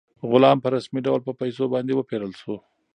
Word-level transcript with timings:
غلام 0.31 0.57
په 0.63 0.67
رسمي 0.75 1.01
ډول 1.07 1.21
په 1.27 1.31
پیسو 1.41 1.63
باندې 1.73 1.93
وپېرل 1.95 2.31
شو. 2.41 2.55